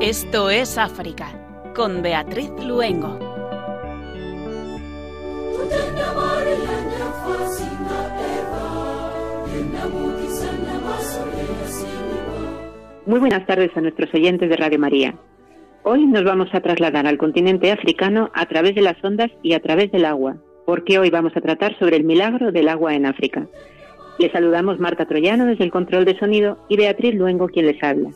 [0.00, 1.28] Esto es África,
[1.74, 3.18] con Beatriz Luengo.
[13.04, 15.14] Muy buenas tardes a nuestros oyentes de Radio María.
[15.90, 19.60] Hoy nos vamos a trasladar al continente africano a través de las ondas y a
[19.60, 20.36] través del agua,
[20.66, 23.46] porque hoy vamos a tratar sobre el milagro del agua en África.
[24.18, 28.10] Les saludamos Marta Troyano desde el control de sonido y Beatriz Luengo quien les habla.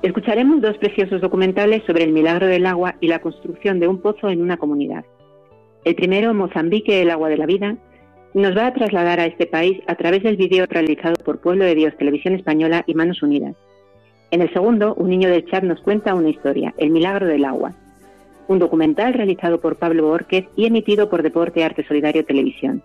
[0.00, 4.30] Escucharemos dos preciosos documentales sobre el milagro del agua y la construcción de un pozo
[4.30, 5.04] en una comunidad.
[5.84, 7.76] El primero, Mozambique, el agua de la vida,
[8.34, 11.74] nos va a trasladar a este país a través del vídeo realizado por Pueblo de
[11.74, 13.54] Dios, Televisión Española y Manos Unidas.
[14.30, 17.74] En el segundo, un niño del chat nos cuenta una historia, El milagro del agua,
[18.48, 22.82] un documental realizado por Pablo Borquez y emitido por Deporte Arte Solidario Televisión.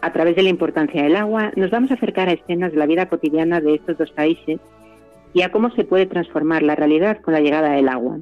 [0.00, 2.86] A través de la importancia del agua, nos vamos a acercar a escenas de la
[2.86, 4.60] vida cotidiana de estos dos países
[5.34, 8.18] y a cómo se puede transformar la realidad con la llegada del agua,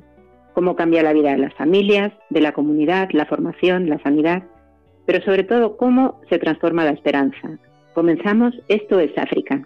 [0.55, 4.43] cómo cambia la vida de las familias, de la comunidad, la formación, la sanidad,
[5.06, 7.58] pero sobre todo cómo se transforma la esperanza.
[7.95, 9.62] Comenzamos, esto es África.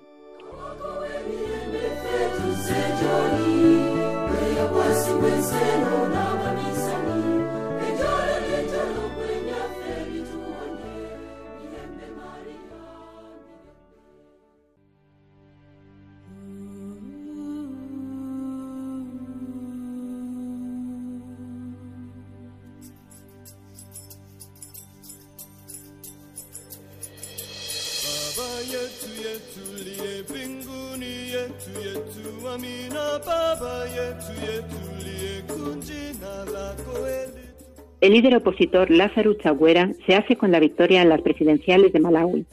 [38.01, 42.47] El líder opositor Lázaro Chagüera se hace con la victoria en las presidenciales de Malawi.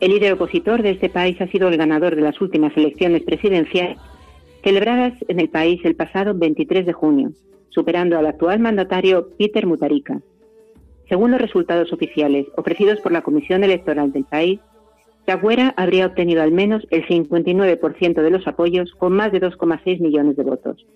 [0.00, 3.98] El líder opositor de este país ha sido el ganador de las últimas elecciones presidenciales
[4.64, 7.30] celebradas en el país el pasado 23 de junio,
[7.68, 10.20] superando al actual mandatario Peter Mutharika.
[11.08, 14.58] Según los resultados oficiales ofrecidos por la Comisión Electoral del país,
[15.26, 20.36] Chagüera habría obtenido al menos el 59% de los apoyos con más de 2,6 millones
[20.36, 20.86] de votos.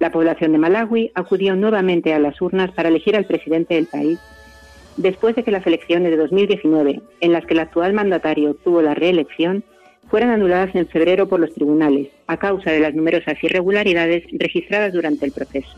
[0.00, 4.18] La población de Malawi acudió nuevamente a las urnas para elegir al presidente del país
[4.96, 8.94] después de que las elecciones de 2019, en las que el actual mandatario obtuvo la
[8.94, 9.64] reelección,
[10.08, 15.24] fueran anuladas en febrero por los tribunales a causa de las numerosas irregularidades registradas durante
[15.24, 15.76] el proceso.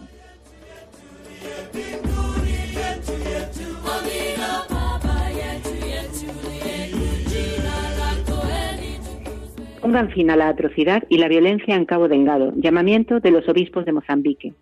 [9.85, 13.85] Pongan fin a la atrocidad y la violencia en Cabo Delgado, llamamiento de los obispos
[13.85, 14.55] de Mozambique.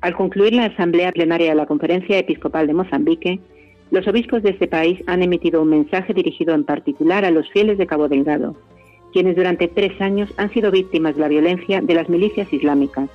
[0.00, 3.40] Al concluir la asamblea plenaria de la Conferencia Episcopal de Mozambique,
[3.90, 7.76] los obispos de este país han emitido un mensaje dirigido en particular a los fieles
[7.76, 8.54] de Cabo Delgado,
[9.12, 13.10] quienes durante tres años han sido víctimas de la violencia de las milicias islámicas.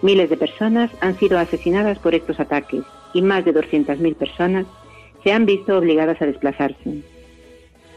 [0.00, 4.64] Miles de personas han sido asesinadas por estos ataques y más de 200.000 personas
[5.22, 7.13] se han visto obligadas a desplazarse.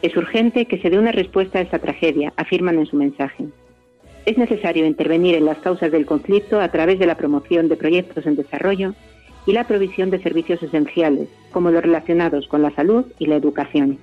[0.02, 3.46] Es urgente que se dé una respuesta a esta tragedia, afirman en su mensaje.
[4.26, 8.26] Es necesario intervenir en las causas del conflicto a través de la promoción de proyectos
[8.26, 8.94] en desarrollo
[9.46, 13.98] y la provisión de servicios esenciales, como los relacionados con la salud y la educación.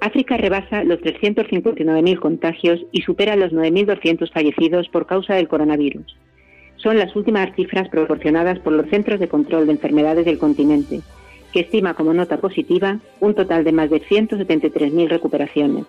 [0.00, 6.16] África rebasa los 359.000 contagios y supera los 9.200 fallecidos por causa del coronavirus.
[6.76, 11.00] Son las últimas cifras proporcionadas por los Centros de Control de Enfermedades del continente,
[11.52, 15.86] que estima como nota positiva un total de más de 173.000 recuperaciones.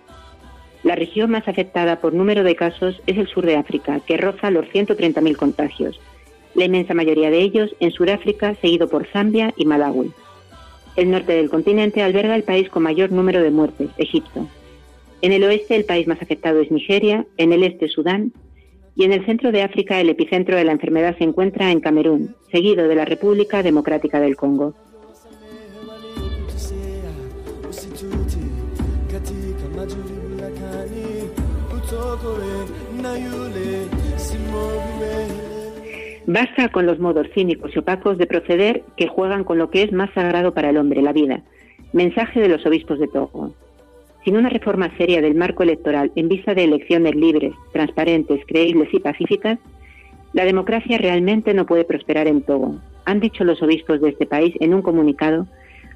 [0.82, 4.50] La región más afectada por número de casos es el sur de África, que roza
[4.50, 6.00] los 130.000 contagios,
[6.54, 10.12] la inmensa mayoría de ellos en Sudáfrica, seguido por Zambia y Malawi.
[10.98, 14.48] El norte del continente alberga el país con mayor número de muertes, Egipto.
[15.22, 18.32] En el oeste el país más afectado es Nigeria, en el este Sudán
[18.96, 22.34] y en el centro de África el epicentro de la enfermedad se encuentra en Camerún,
[22.50, 24.74] seguido de la República Democrática del Congo.
[36.30, 39.92] Basta con los modos cínicos y opacos de proceder que juegan con lo que es
[39.92, 41.40] más sagrado para el hombre, la vida.
[41.94, 43.54] Mensaje de los obispos de Togo.
[44.26, 49.00] Sin una reforma seria del marco electoral en vista de elecciones libres, transparentes, creíbles y
[49.00, 49.58] pacíficas,
[50.34, 54.54] La democracia realmente no puede prosperar en Togo, han dicho los obispos de este país
[54.60, 55.46] en un comunicado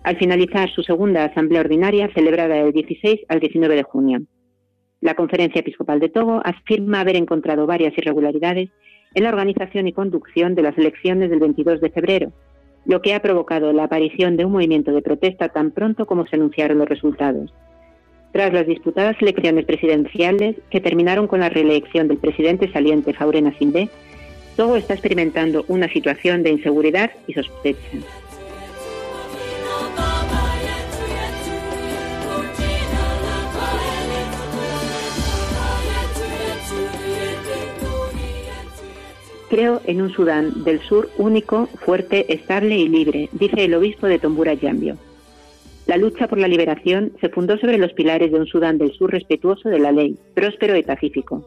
[0.02, 4.23] al finalizar su segunda asamblea ordinaria celebrada del 16 al 19 de junio.
[5.02, 8.70] La Conferencia Episcopal de Togo afirma haber encontrado varias irregularidades
[9.14, 12.32] en la organización y conducción de las elecciones del 22 de febrero,
[12.84, 16.36] lo que ha provocado la aparición de un movimiento de protesta tan pronto como se
[16.36, 17.52] anunciaron los resultados.
[18.32, 23.90] Tras las disputadas elecciones presidenciales que terminaron con la reelección del presidente saliente Faurena Sindé,
[24.56, 27.78] Togo está experimentando una situación de inseguridad y sospecha.
[39.52, 44.19] Creo en un Sudán del Sur único, fuerte, estable y libre, dice el obispo de
[44.19, 44.96] Tombura Yambio.
[45.84, 49.10] La lucha por la liberación se fundó sobre los pilares de un Sudán del Sur
[49.10, 51.44] respetuoso de la ley, próspero y pacífico,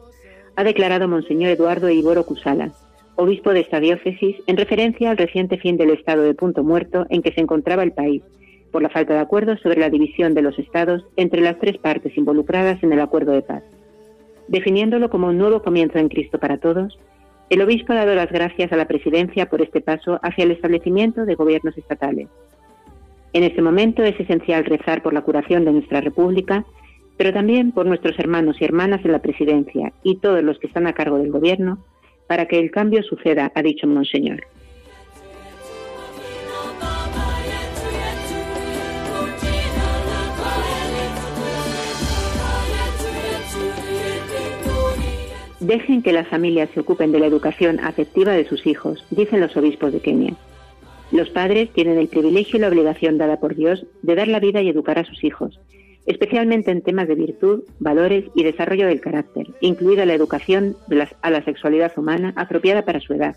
[0.54, 2.70] ha declarado Monseñor Eduardo Iboro Cusala,
[3.16, 7.22] obispo de esta diócesis, en referencia al reciente fin del estado de punto muerto en
[7.22, 8.22] que se encontraba el país,
[8.70, 12.16] por la falta de acuerdo sobre la división de los estados entre las tres partes
[12.16, 13.64] involucradas en el acuerdo de paz.
[14.46, 16.96] Definiéndolo como un nuevo comienzo en Cristo para todos,
[17.48, 21.24] el obispo ha dado las gracias a la presidencia por este paso hacia el establecimiento
[21.24, 22.28] de gobiernos estatales.
[23.32, 26.64] En este momento es esencial rezar por la curación de nuestra República,
[27.16, 30.86] pero también por nuestros hermanos y hermanas en la presidencia y todos los que están
[30.86, 31.78] a cargo del gobierno,
[32.26, 34.42] para que el cambio suceda, ha dicho Monseñor.
[45.66, 49.56] Dejen que las familias se ocupen de la educación afectiva de sus hijos, dicen los
[49.56, 50.36] obispos de Kenia.
[51.10, 54.62] Los padres tienen el privilegio y la obligación dada por Dios de dar la vida
[54.62, 55.58] y educar a sus hijos,
[56.06, 60.76] especialmente en temas de virtud, valores y desarrollo del carácter, incluida la educación
[61.20, 63.34] a la sexualidad humana apropiada para su edad,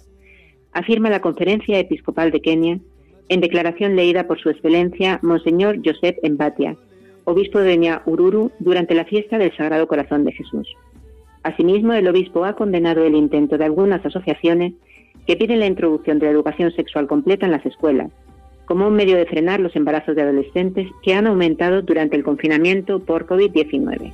[0.71, 2.79] afirma la Conferencia Episcopal de Kenia
[3.27, 6.77] en declaración leída por su excelencia Monseñor Joseph Embatia,
[7.23, 10.67] obispo de Ururu, durante la fiesta del Sagrado Corazón de Jesús.
[11.49, 14.73] Asimismo, el obispo ha condenado el intento de algunas asociaciones
[15.25, 18.11] que piden la introducción de la educación sexual completa en las escuelas,
[18.65, 22.99] como un medio de frenar los embarazos de adolescentes que han aumentado durante el confinamiento
[22.99, 24.11] por COVID-19.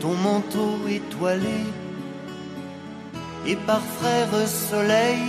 [0.00, 1.62] Ton manteau étoilé,
[3.46, 5.22] et par frère soleil,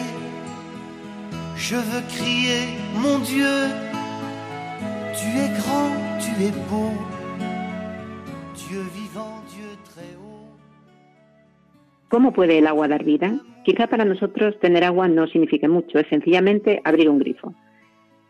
[1.55, 2.61] je veux crier,
[2.95, 3.55] mon Dieu,
[5.15, 6.91] tu es grand, tu es beau,
[8.55, 10.49] Dieu vivant, Dieu très haut.
[12.09, 13.39] ¿Cómo puede el agua dar vida?
[13.63, 17.53] Quizá para nosotros tener agua no signifique mucho, es sencillamente abrir un grifo.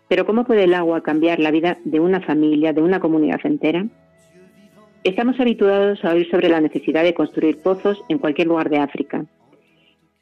[0.08, 3.86] Pero ¿cómo puede el agua cambiar la vida de una familia, de una comunidad entera?
[5.04, 9.26] Estamos habituados a oír sobre la necesidad de construir pozos en cualquier lugar de África.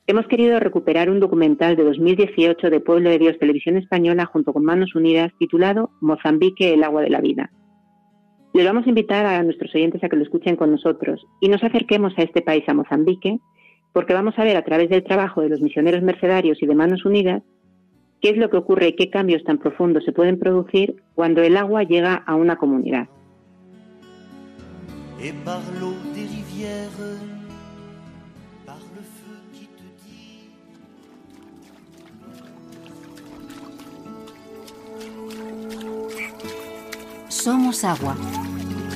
[0.08, 4.64] Hemos querido recuperar un documental de 2018 de Pueblo de Dios Televisión Española junto con
[4.64, 7.52] Manos Unidas titulado Mozambique, el agua de la vida.
[8.56, 11.64] Les vamos a invitar a nuestros oyentes a que lo escuchen con nosotros y nos
[11.64, 13.38] acerquemos a este país, a Mozambique,
[13.94, 17.06] porque vamos a ver a través del trabajo de los misioneros mercedarios y de Manos
[17.06, 17.44] Unidas
[18.20, 21.56] qué es lo que ocurre y qué cambios tan profundos se pueden producir cuando el
[21.56, 23.10] agua llega a una comunidad.
[37.30, 38.16] Somos agua.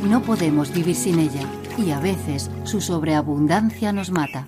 [0.04, 4.48] No podemos vivir sin ella y a veces su sobreabundancia nos mata.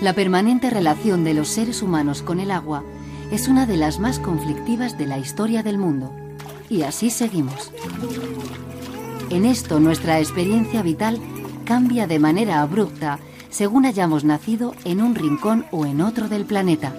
[0.00, 2.82] La permanente relación de los seres humanos con el agua
[3.30, 6.10] es una de las más conflictivas de la historia del mundo.
[6.70, 7.70] Y así seguimos.
[9.32, 11.18] En esto nuestra experiencia vital
[11.64, 16.92] cambia de manera abrupta según hayamos nacido en un rincón o en otro del planeta.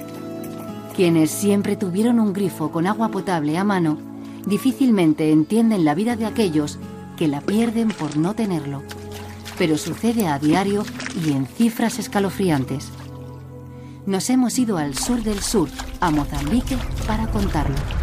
[0.95, 3.99] Quienes siempre tuvieron un grifo con agua potable a mano
[4.47, 6.79] difícilmente entienden la vida de aquellos
[7.17, 8.81] que la pierden por no tenerlo.
[9.59, 10.85] Pero sucede a diario
[11.23, 12.89] y en cifras escalofriantes.
[14.07, 18.02] Nos hemos ido al sur del sur, a Mozambique, para contarlo.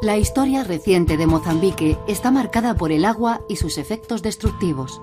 [0.00, 5.02] La historia reciente de Mozambique está marcada por el agua y sus efectos destructivos.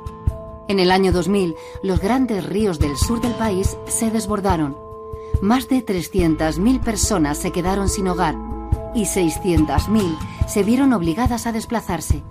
[0.70, 4.78] En el año 2000, los grandes ríos del sur del país se desbordaron.
[5.42, 8.36] Más de 300.000 personas se quedaron sin hogar
[8.96, 12.24] y 600.000 se vieron obligadas a desplazarse.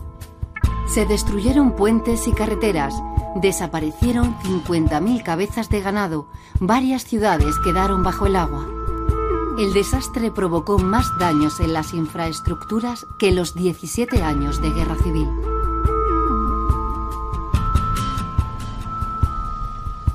[0.89, 2.95] Se destruyeron puentes y carreteras,
[3.35, 6.29] desaparecieron 50.000 cabezas de ganado,
[6.61, 8.84] varias ciudades quedaron bajo el agua.
[9.57, 15.29] El desastre provocó más daños en las infraestructuras que los 17 años de guerra civil.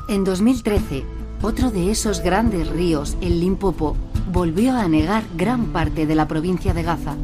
[0.09, 1.05] En 2013,
[1.41, 3.95] otro de esos grandes ríos, el Limpopo,
[4.29, 7.15] volvió a anegar gran parte de la provincia de Gaza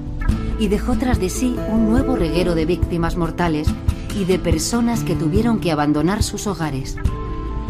[0.57, 3.67] y dejó tras de sí un nuevo reguero de víctimas mortales
[4.15, 6.95] y de personas que tuvieron que abandonar sus hogares.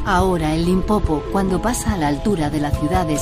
[0.05, 3.17] Ahora el Limpopo, cuando pasa a la altura de la ciudad de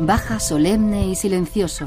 [0.00, 1.84] baja solemne y silencioso.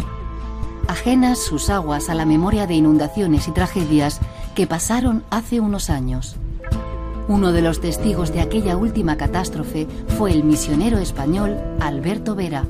[0.87, 4.19] Ajenas sus aguas a la memoria de inundaciones y tragedias
[4.55, 6.35] que pasaron hace unos años.
[7.27, 12.65] Uno de los testigos de aquella última catástrofe fue el misionero español Alberto Vera.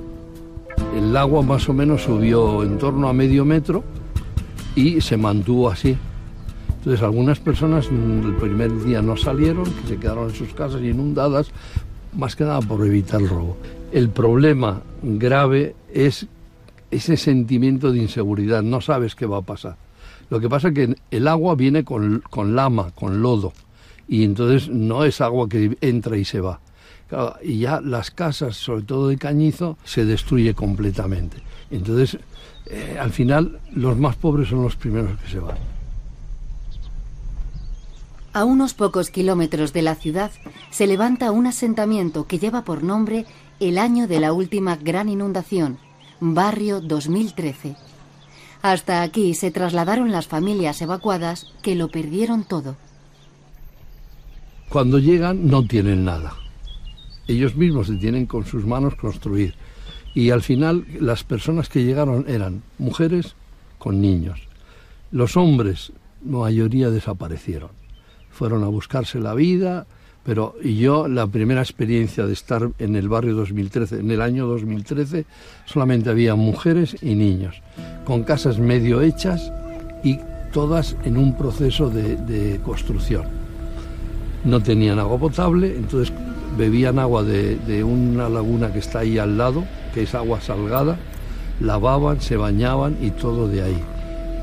[0.95, 3.83] El agua más o menos subió en torno a medio metro
[4.75, 5.97] y se mantuvo así.
[6.77, 11.49] Entonces algunas personas el primer día no salieron, que se quedaron en sus casas inundadas,
[12.15, 13.57] más que nada por evitar el robo.
[13.93, 16.25] El problema grave es
[16.89, 19.77] ese sentimiento de inseguridad, no sabes qué va a pasar.
[20.31, 22.23] Lo que pasa es que el agua viene con,
[22.55, 23.53] lama, con lodo,
[24.07, 26.59] y entonces no es agua que entra y se va.
[27.43, 31.37] y ya las casas, sobre todo de cañizo, se destruye completamente.
[31.69, 32.17] Entonces,
[32.65, 35.57] eh, al final, los más pobres son los primeros que se van.
[38.33, 40.31] A unos pocos kilómetros de la ciudad
[40.71, 43.27] se levanta un asentamiento que lleva por nombre
[43.59, 45.77] el año de la última gran inundación,
[46.19, 47.75] Barrio 2013.
[48.61, 52.75] Hasta aquí se trasladaron las familias evacuadas que lo perdieron todo.
[54.69, 56.33] Cuando llegan no tienen nada.
[57.27, 59.55] Ellos mismos se tienen con sus manos construir.
[60.15, 63.35] Y al final las personas que llegaron eran mujeres
[63.77, 64.47] con niños.
[65.11, 65.91] Los hombres,
[66.23, 67.71] mayoría desaparecieron.
[68.31, 69.85] Fueron a buscarse la vida,
[70.23, 75.25] pero yo la primera experiencia de estar en el barrio 2013, en el año 2013,
[75.65, 77.61] solamente había mujeres y niños,
[78.05, 79.51] con casas medio hechas
[80.03, 80.19] y
[80.53, 83.23] todas en un proceso de, construcción.
[84.45, 86.13] No tenían agua potable, entonces
[86.57, 89.63] bebían agua de, de una laguna que está ahí al lado,
[89.93, 90.97] que es agua salgada,
[91.59, 93.83] lavaban, se bañaban y todo de ahí.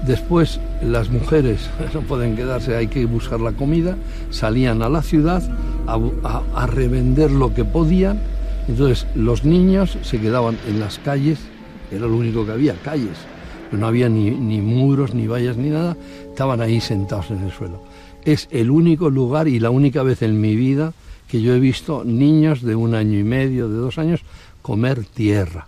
[0.06, 3.96] Después las mujeres no pueden quedarse, hay que buscar la comida,
[4.30, 5.42] salían a la ciudad
[5.86, 8.20] a, revender lo que podían.
[8.68, 11.38] Entonces los niños se quedaban en las calles,
[11.90, 13.18] era lo único que había, calles.
[13.72, 15.96] No había ni, ni muros, ni vallas, ni nada,
[16.28, 17.82] estaban ahí sentados en el suelo.
[18.24, 20.92] Es el único lugar y la única vez en mi vida
[21.28, 24.20] que yo he visto niños de un año y medio, de dos años,
[24.62, 25.66] comer tierra.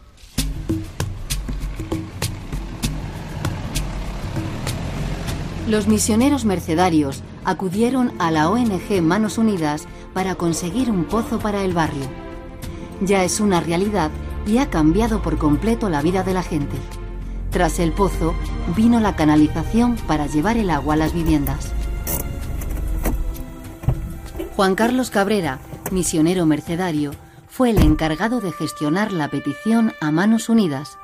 [5.69, 11.73] Los misioneros mercedarios acudieron a la ONG Manos Unidas para conseguir un pozo para el
[11.73, 12.05] barrio.
[13.01, 14.11] Ya es una realidad
[14.47, 16.77] y ha cambiado por completo la vida de la gente.
[17.51, 18.35] Tras el pozo
[18.77, 21.73] vino la canalización para llevar el agua a las viviendas.
[24.57, 25.59] Juan Carlos Cabrera,
[25.91, 27.13] misionero mercedario,
[27.49, 30.99] fue el encargado de gestionar la petición a Manos Unidas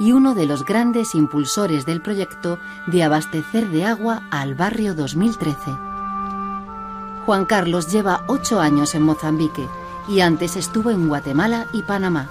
[0.00, 5.70] y uno de los grandes impulsores del proyecto de abastecer de agua al barrio 2013.
[7.26, 9.68] Juan Carlos lleva ocho años en Mozambique
[10.08, 12.30] y antes estuvo en Guatemala y Panamá.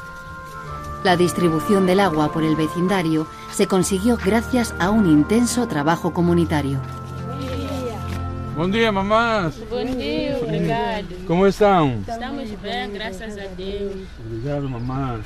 [1.03, 6.79] La distribución del agua por el vecindario se consiguió gracias a un intenso trabajo comunitario.
[8.59, 9.57] Buen día, mamás.
[9.69, 11.07] Buen día, obrigado.
[11.25, 12.03] ¿Cómo están?
[12.05, 13.93] Estamos bien, gracias a Dios.
[14.27, 15.21] Obrigado, mamás.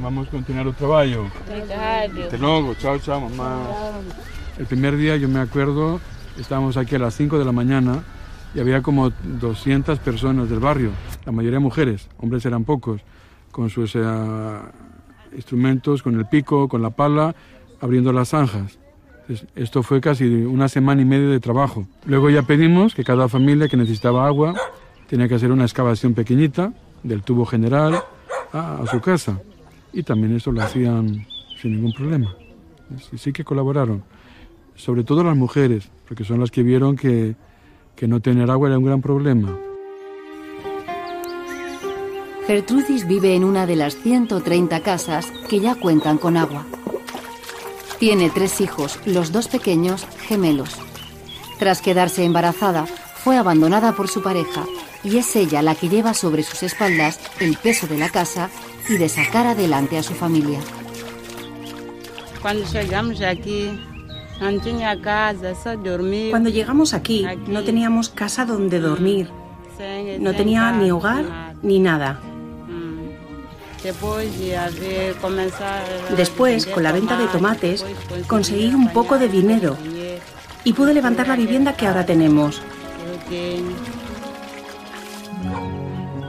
[0.00, 1.28] Vamos a continuar el trabajo.
[1.50, 3.70] Hasta luego, chao, chao, mamá.
[4.56, 6.00] El primer día yo me acuerdo,
[6.38, 8.04] estábamos aquí a las 5 de la mañana
[8.54, 10.92] y había como 200 personas del barrio,
[11.24, 13.00] la mayoría mujeres, hombres eran pocos,
[13.50, 14.00] con sus eh,
[15.34, 17.34] instrumentos, con el pico, con la pala,
[17.80, 18.78] abriendo las zanjas.
[19.54, 21.86] Esto fue casi una semana y media de trabajo.
[22.04, 24.54] Luego ya pedimos que cada familia que necesitaba agua
[25.08, 28.02] tenía que hacer una excavación pequeñita del tubo general
[28.52, 29.40] a, su casa.
[29.92, 31.26] Y también eso lo hacían
[31.60, 32.34] sin ningún problema.
[33.10, 34.04] sí, sí que colaboraron.
[34.74, 37.34] Sobre todo las mujeres, porque son las que vieron que,
[37.96, 39.56] que no tener agua era un gran problema.
[42.46, 46.64] Gertrudis vive en una de las 130 casas que ya cuentan con agua.
[47.98, 50.76] Tiene tres hijos, los dos pequeños, gemelos.
[51.58, 54.64] Tras quedarse embarazada, fue abandonada por su pareja
[55.02, 58.50] y es ella la que lleva sobre sus espaldas el peso de la casa
[58.88, 60.60] y de sacar adelante a su familia.
[62.42, 63.70] Cuando llegamos aquí,
[64.40, 66.30] no tenía casa, solo dormir.
[66.30, 69.30] Cuando llegamos aquí, no teníamos casa donde dormir.
[70.20, 72.20] No tenía ni hogar ni nada.
[76.16, 77.84] Después, con la venta de tomates,
[78.26, 79.76] conseguí un poco de dinero
[80.64, 82.62] y pude levantar la vivienda que ahora tenemos.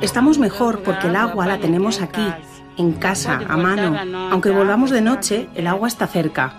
[0.01, 2.27] Estamos mejor porque el agua la tenemos aquí,
[2.77, 4.29] en casa, a mano.
[4.31, 6.53] Aunque volvamos de noche, el agua está cerca.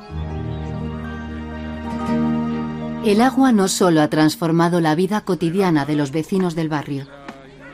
[3.05, 7.07] El agua no solo ha transformado la vida cotidiana de los vecinos del barrio.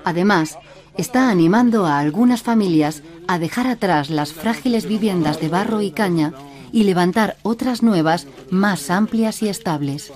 [0.05, 0.59] Además,
[0.97, 6.33] está animando a algunas familias a dejar atrás las frágiles viviendas de barro y caña
[6.73, 10.13] y levantar otras nuevas más amplias y estables.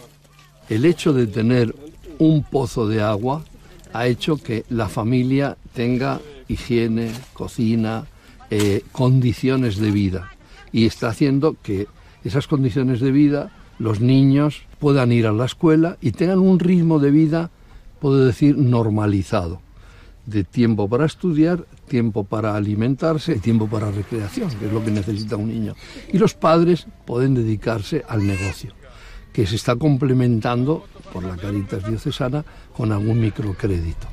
[0.69, 1.75] El hecho de tener
[2.19, 3.45] un pozo de agua
[3.93, 8.07] ha hecho que la familia tenga higiene, cocina,
[8.51, 10.33] eh, condiciones de vida
[10.73, 11.87] y está haciendo que
[12.25, 16.99] esas condiciones de vida los niños puedan ir a la escuela y tengan un ritmo
[16.99, 17.51] de vida,
[18.01, 19.61] puedo decir, normalizado
[20.29, 24.91] de tiempo para estudiar, tiempo para alimentarse y tiempo para recreación, que es lo que
[24.91, 25.75] necesita un niño.
[26.13, 28.73] Y los padres pueden dedicarse al negocio,
[29.33, 32.45] que se está complementando por la Caritas Diocesana
[32.77, 34.07] con algún microcrédito.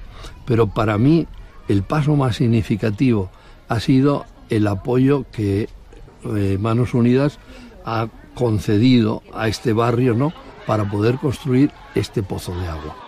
[0.45, 1.27] Pero para mí
[1.67, 3.29] el paso más significativo
[3.67, 5.67] ha sido el apoyo que
[6.23, 7.39] eh, Manos Unidas
[7.83, 10.33] ha concedido a este barrio,
[10.65, 13.04] para poder construir este pozo de agua.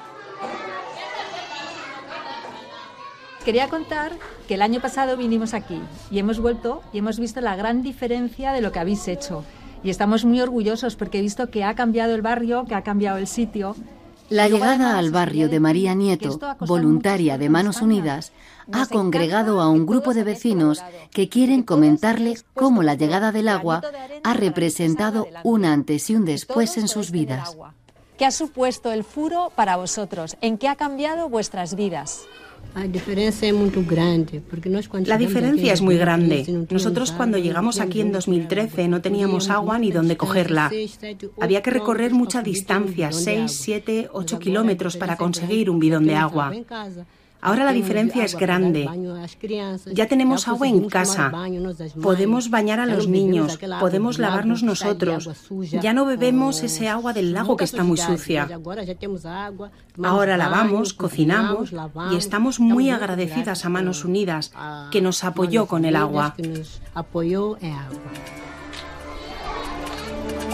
[3.48, 4.12] Quería contar
[4.46, 5.80] que el año pasado vinimos aquí
[6.12, 9.46] y hemos vuelto y hemos visto la gran diferencia de lo que habéis hecho.
[9.84, 13.18] Y estamos muy orgullosos porque he visto que ha cambiado el barrio, que ha cambiado
[13.18, 13.74] el sitio.
[14.28, 18.34] La llegada al barrio de María Nieto, voluntaria de Manos Unidas,
[18.74, 23.82] ha congregado a un grupo de vecinos que quieren comentarle cómo la llegada del agua
[24.26, 27.56] ha representado un antes y un después en sus vidas.
[28.18, 30.36] ¿Qué ha supuesto el furo para vosotros?
[30.42, 32.28] ¿En qué ha cambiado vuestras vidas?
[35.10, 36.66] La diferencia es muy grande.
[36.70, 40.72] Nosotros cuando llegamos aquí en 2013 no teníamos agua ni dónde cogerla.
[41.40, 46.54] Había que recorrer mucha distancia, 6, 7, 8 kilómetros para conseguir un bidón de agua.
[47.42, 48.90] Ahora la diferencia es grande.
[49.94, 51.32] Ya tenemos agua en casa.
[52.02, 53.60] Podemos bañar a los niños.
[53.80, 55.30] Podemos lavarnos nosotros.
[55.82, 58.48] Ya no bebemos ese agua del lago que está muy sucia.
[60.04, 61.74] Ahora lavamos, cocinamos
[62.12, 64.52] y estamos muy agradecidas a Manos Unidas
[64.92, 66.36] que nos apoyó con el agua.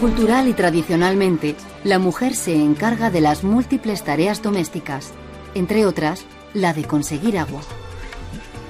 [0.00, 5.12] Cultural y tradicionalmente, la mujer se encarga de las múltiples tareas domésticas,
[5.54, 7.60] entre otras, la de conseguir agua.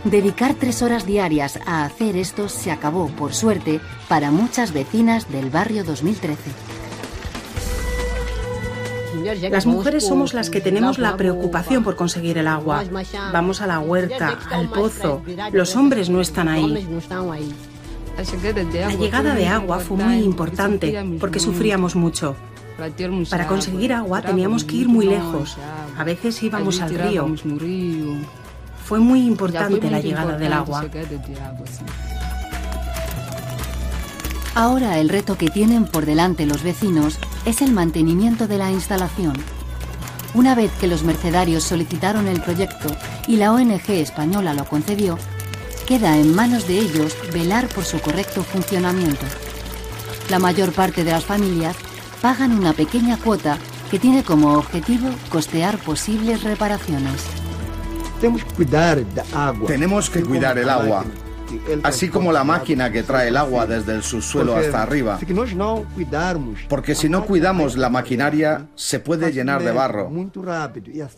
[0.04, 5.50] Dedicar tres horas diarias a hacer esto se acabó, por suerte, para muchas vecinas del
[5.50, 6.50] barrio 2013.
[9.50, 12.84] Las mujeres somos las que tenemos la preocupación por conseguir el agua.
[13.32, 15.22] Vamos a la huerta, al pozo.
[15.52, 16.86] Los hombres no están ahí.
[18.18, 22.36] La llegada de agua fue muy importante porque sufríamos mucho.
[23.30, 25.56] Para conseguir agua teníamos que ir muy lejos.
[25.96, 27.26] A veces íbamos al río.
[28.84, 30.84] Fue muy importante la llegada del agua.
[34.54, 39.34] Ahora el reto que tienen por delante los vecinos es el mantenimiento de la instalación.
[40.34, 42.88] Una vez que los mercedarios solicitaron el proyecto
[43.26, 45.18] y la ONG española lo concedió,
[45.86, 49.26] queda en manos de ellos velar por su correcto funcionamiento.
[50.30, 51.76] La mayor parte de las familias
[52.24, 53.58] pagan una pequeña cuota
[53.90, 57.22] que tiene como objetivo costear posibles reparaciones.
[59.66, 61.04] Tenemos que cuidar el agua,
[61.82, 65.18] así como la máquina que trae el agua desde el subsuelo hasta arriba.
[66.70, 70.10] Porque si no cuidamos la maquinaria, se puede llenar de barro.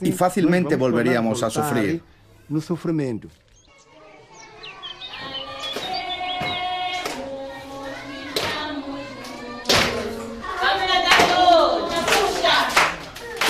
[0.00, 2.02] y fácilmente volveríamos a sufrir.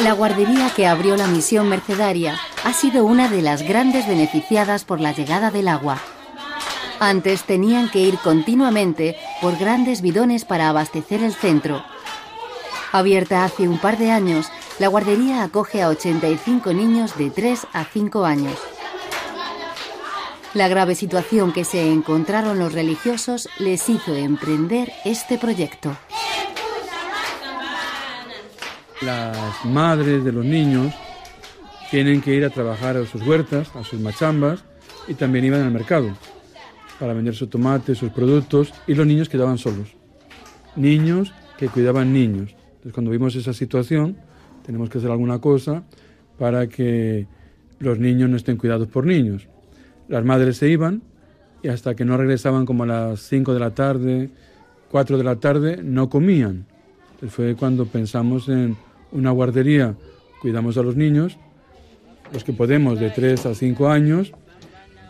[0.07, 5.01] La guardería que abrió la misión mercedaria ha sido una de las grandes beneficiadas por
[5.01, 5.99] la llegada del agua.
[7.01, 11.83] Antes tenían que ir continuamente por grandes bidones para abastecer el centro.
[12.92, 14.47] Abierta hace un par de años,
[14.79, 18.57] la guardería acoge a 85 niños de 3 a 5 años.
[20.55, 25.97] La grave situación que se encontraron los religiosos les hizo emprender este proyecto.
[29.07, 30.92] Las madres de los niños
[31.92, 34.64] tienen que ir a trabajar a sus huertas, a sus machambas
[35.07, 36.09] y también iban al mercado
[36.99, 39.95] para vender sus tomates, sus productos y los niños quedaban solos.
[40.75, 42.57] Niños que cuidaban niños.
[42.66, 44.16] Entonces cuando vimos esa situación
[44.64, 45.85] tenemos que hacer alguna cosa
[46.37, 47.29] para que
[47.79, 49.47] los niños no estén cuidados por niños.
[50.09, 51.05] Las madres se iban
[51.62, 54.31] y hasta que no regresaban como a las 5 de la tarde,
[54.90, 56.66] 4 de la tarde, no comían.
[57.12, 58.77] Entonces fue cuando pensamos en
[59.17, 59.95] una guardería,
[60.41, 61.39] cuidamos a los niños,
[62.33, 64.33] los que podemos de 3 a 5 años,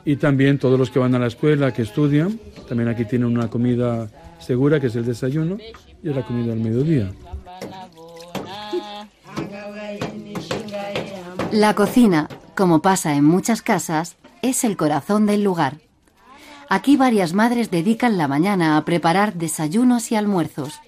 [0.04, 2.38] y también todos los que van a la escuela, que estudian,
[2.68, 5.58] también aquí tienen una comida segura, que es el desayuno,
[6.02, 7.12] y la comida al mediodía.
[11.50, 15.78] La cocina, como pasa en muchas casas, es el corazón del lugar.
[16.68, 20.80] Aquí varias madres dedican la mañana a preparar desayunos y almuerzos.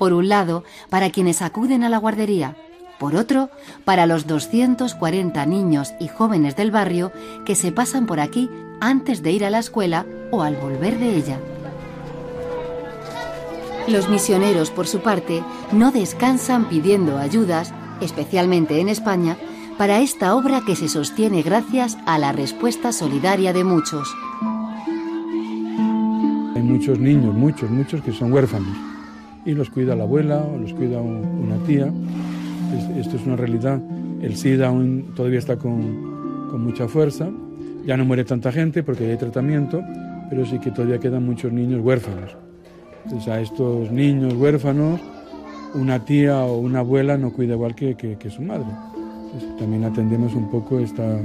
[0.00, 2.56] Por un lado, para quienes acuden a la guardería,
[2.98, 3.50] por otro,
[3.84, 7.12] para los 240 niños y jóvenes del barrio
[7.44, 8.48] que se pasan por aquí
[8.80, 11.38] antes de ir a la escuela o al volver de ella.
[13.88, 19.36] Los misioneros, por su parte, no descansan pidiendo ayudas, especialmente en España,
[19.76, 24.08] para esta obra que se sostiene gracias a la respuesta solidaria de muchos.
[26.56, 28.89] Hay muchos niños, muchos, muchos que son huérfanos
[29.44, 31.90] y los cuida la abuela o los cuida una tía.
[32.98, 33.80] Esto es una realidad.
[34.22, 37.28] El SIDA aún todavía está con, con mucha fuerza.
[37.86, 39.82] Ya no muere tanta gente porque hay tratamiento,
[40.28, 42.36] pero sí que todavía quedan muchos niños huérfanos.
[43.04, 45.00] Entonces a estos niños huérfanos,
[45.74, 48.66] una tía o una abuela no cuida igual que, que, que su madre.
[49.58, 51.18] también atendemos un poco esta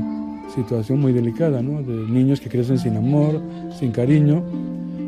[0.54, 1.82] situación muy delicada, ¿no?
[1.82, 3.42] de niños que crecen sin amor,
[3.78, 4.44] sin cariño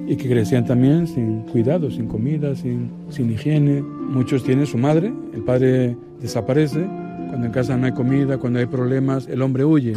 [0.07, 3.81] y que crecían también sin cuidado, sin comida, sin, sin higiene.
[3.81, 6.87] Muchos tienen su madre, el padre desaparece,
[7.27, 9.95] cuando en casa no hay comida, cuando hay problemas, el hombre huye.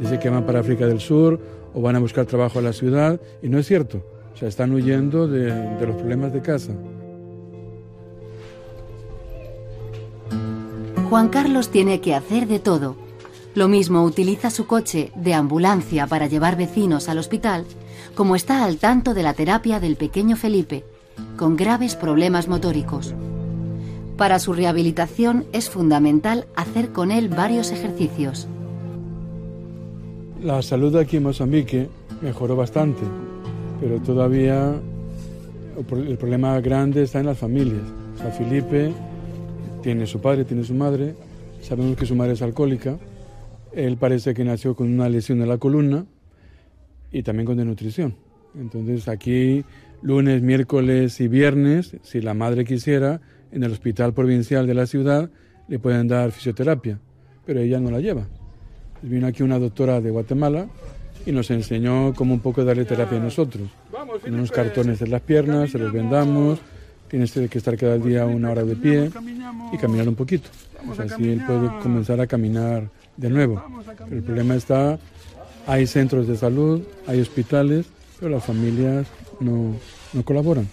[0.00, 1.40] Dice que van para África del Sur
[1.72, 4.04] o van a buscar trabajo a la ciudad y no es cierto.
[4.34, 6.72] O sea, están huyendo de, de los problemas de casa.
[11.08, 13.07] Juan Carlos tiene que hacer de todo.
[13.58, 17.64] Lo mismo utiliza su coche de ambulancia para llevar vecinos al hospital
[18.14, 20.84] como está al tanto de la terapia del pequeño Felipe,
[21.36, 23.16] con graves problemas motóricos.
[24.16, 28.46] Para su rehabilitación es fundamental hacer con él varios ejercicios.
[30.40, 31.88] La salud aquí en Mozambique
[32.22, 33.02] mejoró bastante,
[33.80, 34.72] pero todavía
[35.76, 37.82] el problema grande está en las familias.
[38.24, 38.92] O Felipe
[39.82, 41.16] tiene su padre, tiene su madre,
[41.60, 42.96] sabemos que su madre es alcohólica,
[43.72, 46.06] él parece que nació con una lesión en la columna,
[47.12, 48.14] y también con desnutrición.
[48.58, 49.64] Entonces aquí
[50.02, 55.30] lunes, miércoles y viernes, si la madre quisiera, en el hospital provincial de la ciudad
[55.68, 56.98] le pueden dar fisioterapia,
[57.46, 58.26] pero ella no la lleva.
[59.02, 60.66] Vino aquí una doctora de Guatemala
[61.24, 63.68] y nos enseñó cómo un poco darle terapia a nosotros.
[64.22, 66.58] Con unos cartones en las piernas, se los vendamos,
[67.08, 69.10] tienes que estar cada día una hora de pie
[69.72, 70.48] y caminar un poquito.
[70.98, 73.62] así él puede comenzar a caminar de nuevo.
[74.10, 74.98] el problema está
[75.66, 77.84] hay centros de salud, hay hospitales,
[78.18, 79.06] pero las familias
[79.38, 79.74] no,
[80.14, 80.66] no colaboran.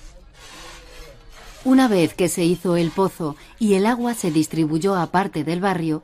[1.66, 5.60] Una vez que se hizo el pozo y el agua se distribuyó a parte del
[5.60, 6.02] barrio,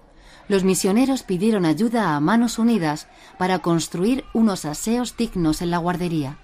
[0.50, 6.38] los misioneros pidieron ayuda a Manos Unidas para construir unos aseos dignos en la guardería.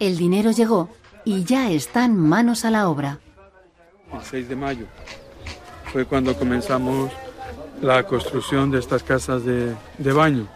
[0.00, 0.88] El dinero llegó
[1.24, 3.20] y ya están manos a la obra.
[4.12, 4.86] El 6 de mayo
[5.92, 7.12] fue cuando comenzamos
[7.80, 10.46] la construcción de estas casas de, de baño.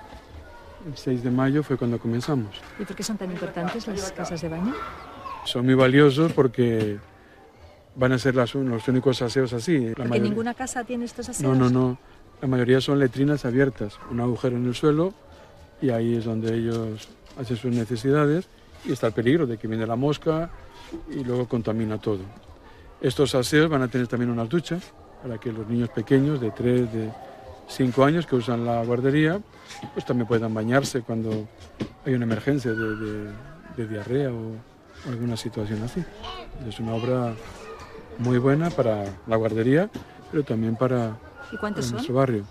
[0.87, 2.61] El 6 de mayo fue cuando comenzamos.
[2.79, 4.75] ¿Y por qué son tan importantes las casas de baño?
[5.45, 6.99] Son muy valiosos porque
[7.97, 9.93] van a ser los únicos aseos así.
[9.97, 11.57] porque ninguna casa tiene estos aseos.
[11.57, 11.99] No, no, no.
[12.43, 15.15] La mayoría son letrinas abiertas, un agujero en el suelo
[15.81, 17.09] y ahí es donde ellos
[17.41, 18.49] hacen sus necesidades
[18.85, 20.51] y está el peligro de que viene la mosca
[21.11, 22.21] y luego contamina todo.
[23.01, 24.93] Estos aseos van a tener también unas duchas
[25.25, 27.11] para que los niños pequeños de 3, de
[27.67, 29.41] 5 años que usan la guardería
[29.95, 31.49] pues también puedan bañarse cuando
[32.05, 34.53] hay una emergencia de, diarrea o,
[35.11, 36.05] alguna situación así.
[36.69, 37.35] Es una obra
[38.19, 39.91] muy buena para la guardería,
[40.31, 41.17] pero también para,
[41.91, 42.45] nuestro barrio.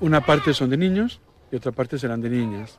[0.00, 2.78] Una parte son de niños y otra parte serán de niñas.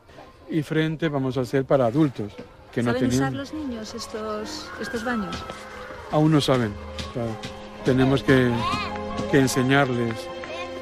[0.49, 2.33] Y frente vamos a hacer para adultos.
[2.71, 3.13] que no tenían.
[3.13, 5.36] usar los niños estos, estos baños?
[6.12, 6.73] Aún no saben.
[7.86, 8.51] tenemos que,
[9.34, 10.30] que, enseñarles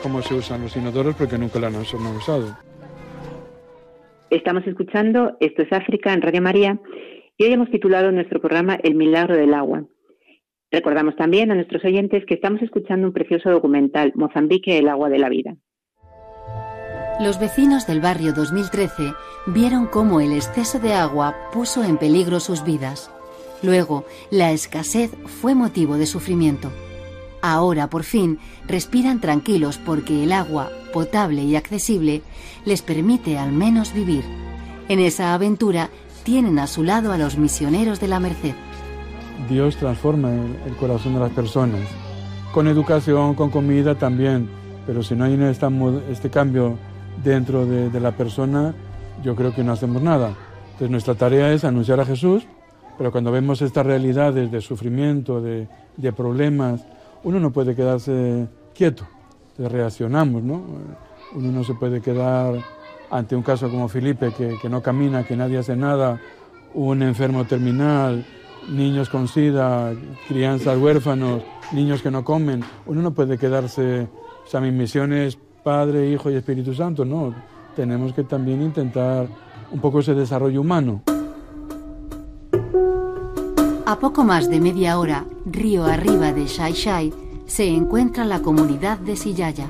[0.04, 2.58] cómo se usan los inodoros porque nunca lo han, usado.
[4.30, 6.80] Estamos escuchando Esto es África en Radio María
[7.38, 9.86] y hoy hemos titulado nuestro programa El milagro del agua.
[10.70, 15.20] Recordamos también a nuestros oyentes que estamos escuchando un precioso documental, Mozambique, el agua de
[15.20, 15.56] la vida.
[17.22, 19.14] Los vecinos del barrio 2013
[19.48, 23.12] vieron cómo el exceso de agua puso en peligro sus vidas.
[23.64, 26.72] Luego, la escasez fue motivo de sufrimiento.
[27.41, 32.21] Ahora, por fin, respiran tranquilos porque el agua, potable y accesible,
[32.65, 34.23] les permite al menos vivir.
[34.89, 35.89] En esa aventura
[36.23, 38.54] tienen a su lado a los misioneros de la Merced.
[39.49, 41.82] Dios transforma el, corazón de las personas,
[42.54, 44.47] con educación, con comida también,
[44.86, 45.34] pero si no hay
[46.10, 46.77] este cambio
[47.23, 48.73] dentro de, la persona,
[49.23, 50.36] yo creo que no hacemos nada.
[50.65, 52.45] Entonces nuestra tarea es anunciar a Jesús,
[52.97, 55.67] pero cuando vemos estas realidades de sufrimiento, de,
[56.15, 56.86] problemas,
[57.24, 59.08] uno no puede quedarse quieto,
[59.58, 60.64] reaccionamos, ¿no?
[61.36, 62.56] Uno no se puede quedar
[63.10, 66.20] ante un caso como Felipe, que, que no camina, que nadie hace nada,
[66.74, 68.26] un enfermo terminal,
[68.70, 69.94] niños con sida,
[70.28, 74.08] crianzas huérfanos, niños que no comen, uno no puede quedarse,
[74.46, 77.34] o sea, mi misión es Padre, Hijo y Espíritu Santo, no,
[77.76, 79.28] tenemos que también intentar
[79.72, 81.02] un poco ese desarrollo humano.
[83.91, 87.13] A poco más de media hora, río arriba de Shai Shai,
[87.45, 89.69] se encuentra la comunidad de Sillaya.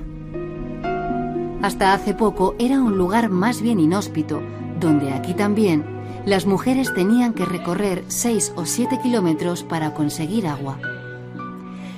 [1.63, 4.39] Hasta hace poco era un lugar más bien inhóspito,
[4.79, 5.83] donde aquí también
[6.23, 10.77] las mujeres tenían que recorrer 6 o 7 kilómetros para conseguir agua.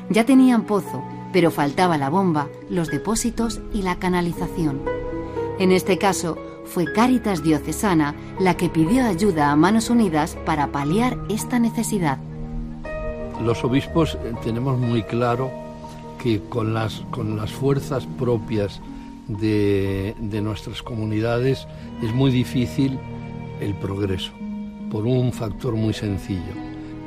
[0.09, 4.79] Ya tenían pozo, pero faltaba la bomba, los depósitos y la canalización.
[5.59, 11.17] En este caso, fue Cáritas Diocesana la que pidió ayuda a Manos Unidas para paliar
[11.30, 12.17] esta necesidad.
[13.43, 15.52] Los obispos eh, tenemos muy claro
[16.21, 18.82] que con las, con las fuerzas propias
[19.28, 21.67] de, nuestras comunidades
[22.02, 22.97] es muy difícil
[23.60, 24.32] el progreso,
[24.91, 26.54] por un factor muy sencillo.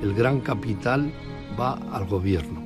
[0.02, 1.12] El gran capital
[1.58, 2.62] va al gobierno.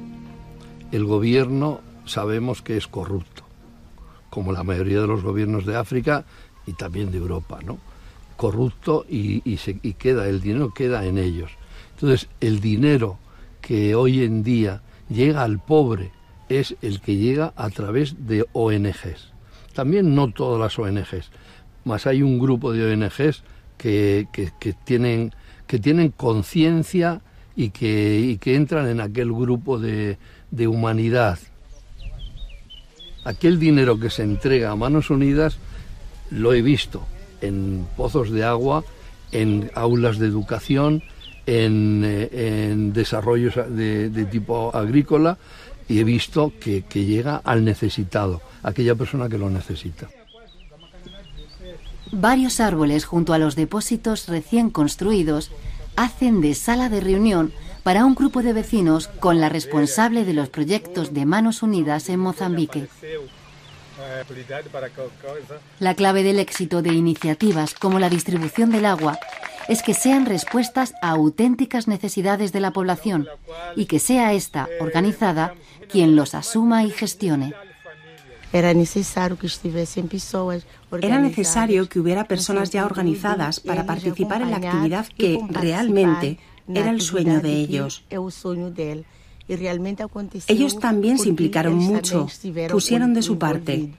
[0.93, 3.45] El gobierno sabemos que es corrupto,
[4.29, 6.25] como la mayoría de los gobiernos de África
[6.67, 7.79] y también de Europa, ¿no?
[8.37, 11.51] Corrupto y, y, se, y queda, el dinero queda en ellos.
[11.95, 13.19] Entonces, el dinero
[13.61, 16.13] que hoy en día llega al pobre
[16.49, 19.33] es el que llega a través de ONGs.
[19.75, 21.31] También no todas las ONGs,
[21.85, 23.43] más hay un grupo de ONGs
[23.77, 24.27] que,
[24.85, 25.33] tienen,
[25.67, 27.21] que tienen conciencia
[27.57, 30.19] y que, que entran en aquel grupo de,
[30.51, 31.39] de humanidad.
[33.25, 35.59] Aquel dinero que se entrega a manos unidas
[36.31, 37.07] lo he visto
[37.41, 38.85] en pozos de agua,
[39.33, 41.03] en aulas de educación,
[41.47, 45.39] en, eh, desarrollos de, de, tipo agrícola
[45.89, 50.09] y he visto que, llega al necesitado, aquella persona que lo necesita.
[52.13, 55.51] Varios árboles junto a los depósitos recién construidos
[55.97, 60.49] hacen de sala de reunión para un grupo de vecinos con la responsable de los
[60.49, 62.89] proyectos de Manos Unidas en Mozambique.
[65.79, 69.19] La clave del éxito de iniciativas como la distribución del agua
[69.69, 73.29] es que sean respuestas a auténticas necesidades de la población
[73.77, 75.55] y que sea esta, organizada,
[75.89, 77.55] quien los asuma y gestione.
[78.53, 79.47] Era necesario que
[81.01, 86.91] Era necesario que hubiera personas ya organizadas para participar en la actividad que realmente era
[86.91, 88.05] el sueño de ellos.
[90.49, 92.27] Ellos también se implicaron mucho,
[92.71, 93.93] pusieron de su parte.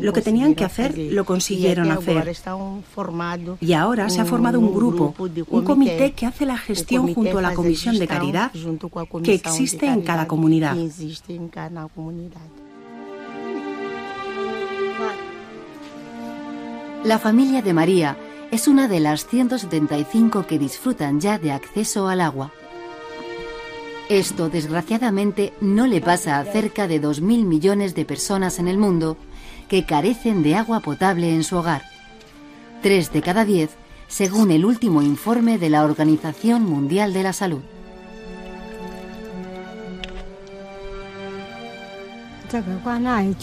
[0.00, 2.36] Lo que tenían que hacer lo consiguieron hacer.
[3.60, 5.14] Y ahora se ha formado un grupo,
[5.48, 8.52] un comité que hace la gestión junto a la Comisión de Caridad
[9.22, 10.76] que existe en cada comunidad.
[17.04, 18.16] La familia de María
[18.52, 22.52] es una de las 175 que disfrutan ya de acceso al agua.
[24.10, 29.16] Esto, desgraciadamente, no le pasa a cerca de 2.000 millones de personas en el mundo
[29.68, 31.82] que carecen de agua potable en su hogar.
[32.82, 33.70] Tres de cada diez,
[34.06, 37.62] según el último informe de la Organización Mundial de la Salud.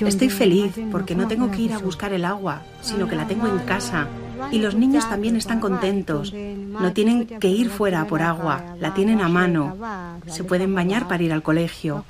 [0.05, 3.47] Estoy feliz porque no tengo que ir a buscar el agua, sino que la tengo
[3.47, 4.07] en casa.
[4.51, 6.33] Y los niños también están contentos.
[6.33, 9.75] No tienen que ir fuera por agua, la tienen a mano.
[10.27, 12.05] Se pueden bañar para ir al colegio.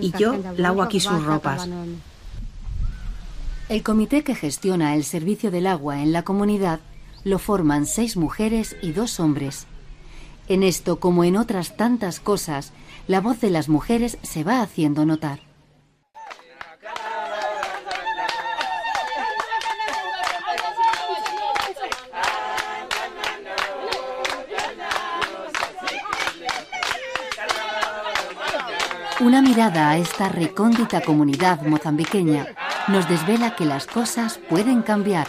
[0.00, 1.68] Y yo lavo aquí sus ropas.
[3.68, 6.80] El comité que gestiona el servicio del agua en la comunidad
[7.24, 9.66] lo forman seis mujeres y dos hombres.
[10.48, 12.72] En esto, como en otras tantas cosas,
[13.06, 15.47] la voz de las mujeres se va haciendo notar.
[29.58, 32.46] Mirada a esta recóndita comunidad mozambiqueña
[32.86, 35.26] nos desvela que las cosas pueden cambiar,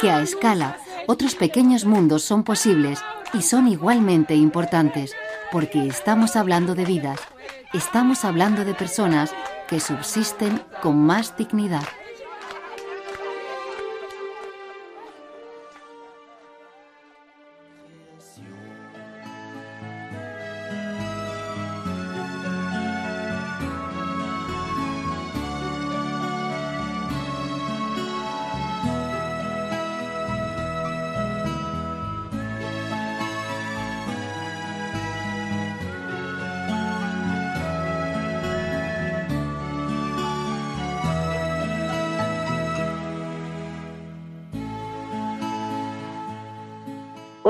[0.00, 3.00] que a escala otros pequeños mundos son posibles
[3.34, 5.12] y son igualmente importantes,
[5.52, 7.20] porque estamos hablando de vidas,
[7.74, 9.34] estamos hablando de personas
[9.68, 11.84] que subsisten con más dignidad.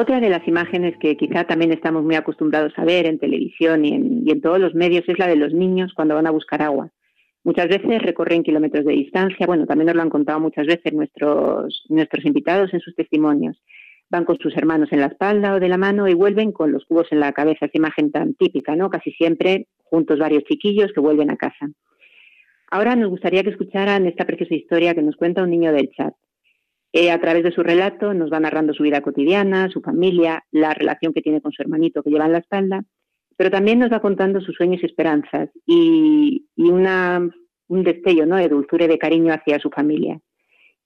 [0.01, 3.93] Otra de las imágenes que quizá también estamos muy acostumbrados a ver en televisión y
[4.31, 6.89] en, todos los medios es la de los niños cuando van a buscar agua.
[7.45, 11.85] Muchas veces recorren kilómetros de distancia, bueno, también nos lo han contado muchas veces nuestros,
[11.91, 13.63] nuestros invitados en sus testimonios.
[14.09, 16.87] Van con sus hermanos en la espalda o de la mano y vuelven con los
[16.87, 18.89] cubos en la cabeza, esa imagen tan típica, ¿no?
[18.89, 21.69] Casi siempre juntos varios chiquillos que vuelven a casa.
[22.71, 26.15] Ahora nos gustaría que escucharan esta preciosa historia que nos cuenta un niño del chat.
[26.93, 30.75] Eh, a través de su relato nos va narrando su vida cotidiana, su familia, la
[30.75, 32.83] relación que tiene con su hermanito que lleva en la espalda,
[33.37, 38.37] pero también nos va contando sus sueños y esperanzas y, un destello ¿no?
[38.37, 40.21] de dulzura y de cariño hacia su familia.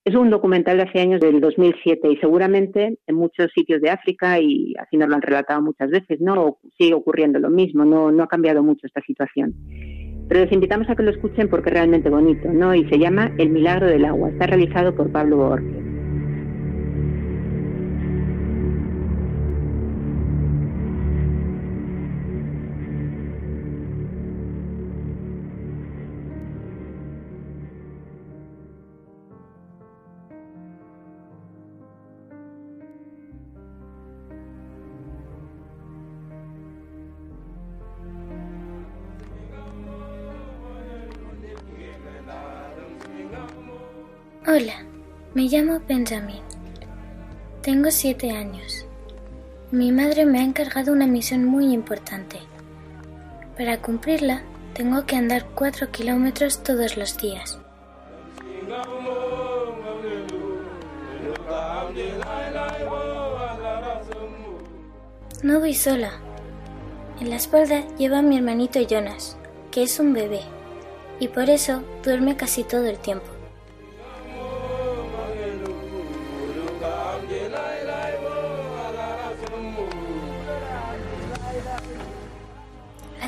[0.05, 4.39] Es un documental de hace años, del 2007, y seguramente en muchos sitios de África,
[4.39, 8.29] y así nos lo han relatado muchas veces, no sigue ocurriendo lo mismo, no, ha
[8.29, 9.55] cambiado mucho esta situación.
[10.29, 12.75] Pero les invitamos a que lo escuchen porque es realmente bonito, ¿no?
[12.75, 14.29] Y se llama El Milagro del Agua.
[14.29, 15.84] Está realizado por Pablo Borges.
[45.45, 46.41] Me llamo Benjamin.
[47.61, 48.87] Tengo siete años.
[49.71, 52.41] Mi madre me ha encargado una misión muy importante.
[53.55, 57.59] Para cumplirla, tengo que andar cuatro kilómetros todos los días.
[65.43, 66.13] No voy sola.
[67.21, 69.37] En la espalda lleva a mi hermanito Jonas,
[69.71, 70.41] que es un bebé,
[71.21, 73.34] y por eso duerme casi todo el tiempo.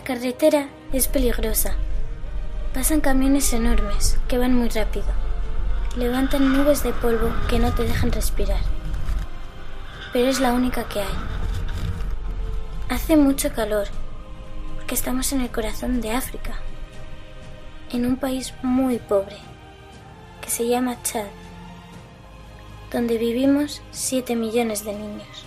[0.06, 1.74] Carretera es peligrosa.
[2.72, 5.06] Pasan camiones enormes que van muy rápido.
[5.96, 8.60] Levantan nubes de polvo que no te dejan respirar.
[10.12, 11.14] Pero es la única que hay.
[12.88, 13.88] Hace mucho calor
[14.76, 16.54] porque estamos en el corazón de África,
[17.90, 19.38] en un país muy pobre
[20.40, 21.26] que se llama Chad,
[22.92, 25.45] donde vivimos 7 millones de niños.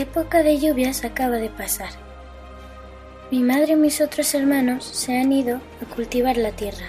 [0.00, 1.90] Época de lluvias acaba de pasar.
[3.30, 6.86] Mi madre y mis otros hermanos se han ido a cultivar la tierra.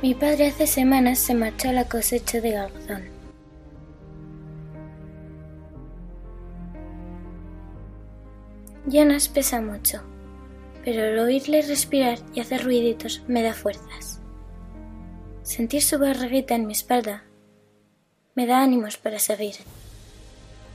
[0.00, 3.08] Mi padre hace semanas se marchó a la cosecha de algodón.
[8.86, 10.02] Jonas pesa mucho,
[10.84, 14.20] pero el oírle respirar y hacer ruiditos me da fuerzas.
[15.42, 17.24] Sentir su barriguita en mi espalda
[18.34, 19.56] me da ánimos para seguir.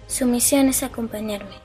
[0.07, 1.55] Su misión es acompañarme.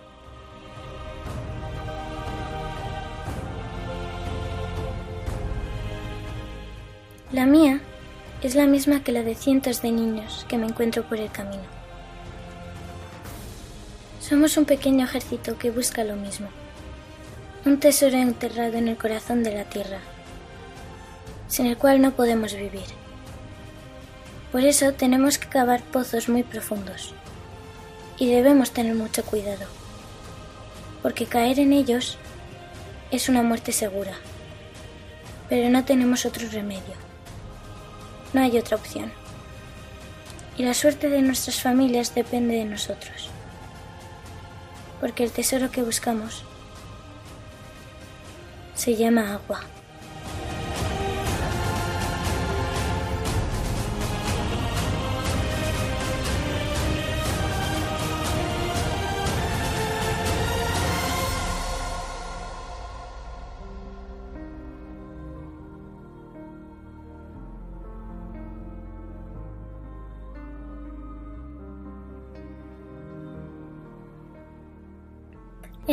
[7.32, 7.80] La mía
[8.42, 11.62] es la misma que la de cientos de niños que me encuentro por el camino.
[14.20, 16.48] Somos un pequeño ejército que busca lo mismo,
[17.66, 19.98] un tesoro enterrado en el corazón de la tierra,
[21.48, 22.86] sin el cual no podemos vivir.
[24.52, 27.14] Por eso tenemos que cavar pozos muy profundos
[28.18, 29.66] Y debemos tener mucho cuidado,
[31.02, 32.18] porque caer en ellos
[33.10, 34.14] es una muerte segura.
[35.48, 36.94] Pero no tenemos otro remedio.
[38.32, 39.12] No hay otra opción.
[40.56, 43.30] Y la suerte de nuestras familias depende de nosotros.
[45.00, 46.42] Porque el tesoro que buscamos
[48.74, 49.60] se llama agua.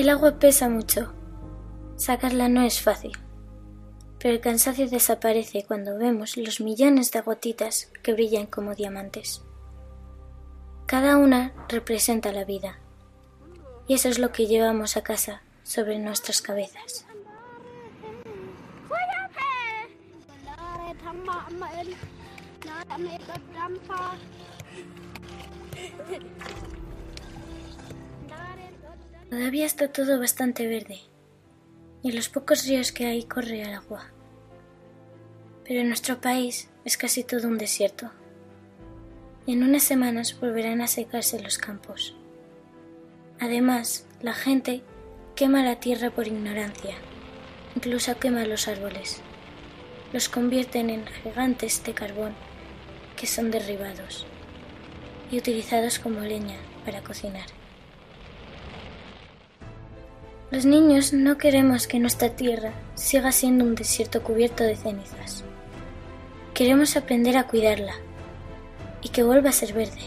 [0.06, 1.12] El agua pesa mucho.
[1.96, 3.18] Sacarla no es fácil.
[4.20, 9.42] Pero el cansancio desaparece cuando vemos los millones de gotitas que brillan como diamantes.
[10.86, 12.78] Cada una representa la vida.
[13.88, 17.08] Y eso es lo que llevamos a casa sobre nuestras cabezas.
[29.30, 31.00] Todavía está todo bastante verde
[32.04, 34.12] y los pocos ríos que hay corre el agua.
[35.64, 38.12] Pero en nuestro país es casi todo un desierto.
[39.48, 42.16] Y en unas semanas volverán a secarse los campos.
[43.40, 44.84] Además, la gente
[45.36, 46.96] quema la tierra por ignorancia,
[47.76, 49.22] incluso quema los árboles.
[50.14, 52.36] Los convierten en gigantes de carbón
[53.18, 54.28] que son derribados
[55.32, 57.65] y utilizados como leña para cocinar.
[60.52, 65.44] Los niños no queremos que nuestra tierra siga siendo un desierto cubierto de cenizas.
[66.54, 67.94] Queremos aprender a cuidarla
[69.02, 70.02] y que vuelva a ser verde,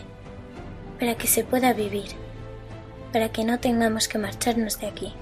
[1.01, 2.11] para que se pueda vivir,
[3.12, 5.12] para que no tengamos que marcharnos de aquí.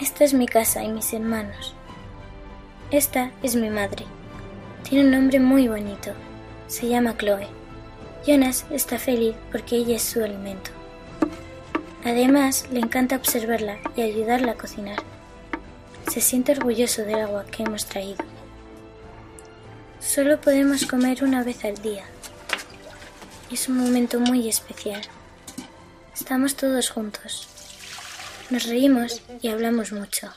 [0.00, 1.74] Esta es mi casa y mis hermanos.
[2.90, 4.04] Esta es mi madre.
[4.82, 6.10] Tiene un nombre muy bonito.
[6.66, 7.46] Se llama Chloe.
[8.26, 10.79] Jonas está feliz porque ella es su alimento.
[12.04, 15.02] Además, le encanta observarla y ayudarla a cocinar.
[16.10, 18.24] Se siente orgulloso del agua que hemos traído.
[20.00, 22.04] Solo podemos comer una vez al día.
[23.50, 25.02] Es un momento muy especial.
[26.14, 27.48] Estamos todos juntos.
[28.48, 30.32] Nos reímos y hablamos mucho.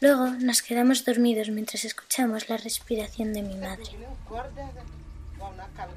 [0.00, 3.90] Luego nos quedamos dormidos mientras escuchamos la respiración de mi madre.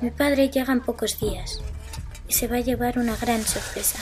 [0.01, 1.61] Mi padre llega en pocos días
[2.31, 3.99] se va a llevar una gran sorpresa.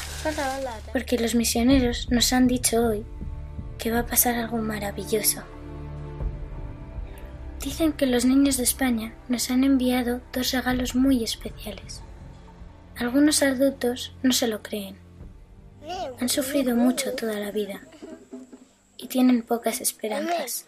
[0.92, 3.06] Porque los misioneros nos han dicho hoy
[3.78, 5.42] que va a pasar algo maravilloso.
[7.62, 12.02] Dicen que los niños de España nos han enviado dos regalos muy especiales.
[12.98, 14.98] Algunos adultos no se lo creen.
[16.20, 17.82] Han sufrido mucho toda la vida
[18.98, 20.66] y tienen pocas esperanzas.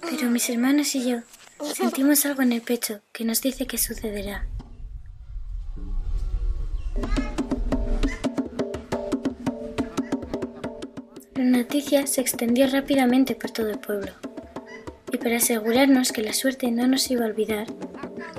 [0.00, 1.18] Pero mis hermanos y yo
[1.62, 4.46] Sentimos algo en el pecho que nos dice que sucederá.
[11.34, 14.12] La noticia se extendió rápidamente por todo el pueblo.
[15.12, 17.66] Y para asegurarnos que la suerte no nos iba a olvidar,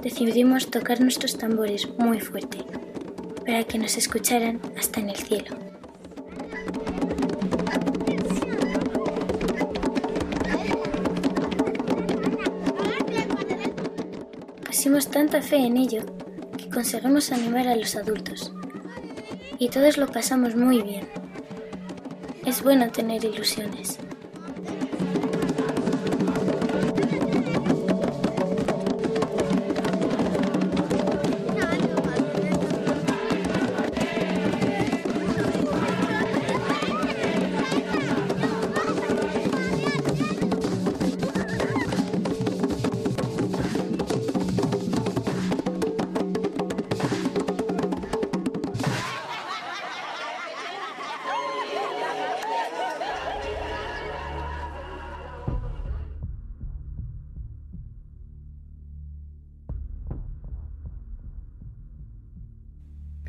[0.01, 2.59] decidimos tocar nuestros tambores muy fuerte,
[3.45, 5.66] para que nos escucharan hasta en el cielo.
[14.87, 16.01] Pusimos tanta fe en ello
[16.55, 18.53] que conseguimos animar a los adultos.
[19.59, 21.09] Y todos lo pasamos muy bien.
[22.45, 23.99] Es bueno tener ilusiones.